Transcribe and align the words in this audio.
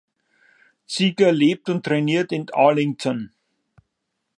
Ziegler 0.87 1.31
lebt 1.31 1.69
und 1.69 1.85
trainiert 1.85 2.31
in 2.31 2.47
Arlington. 2.51 3.35